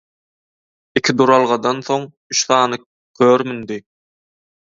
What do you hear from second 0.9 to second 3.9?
Iki duralgadan soň üç sany kör mündi.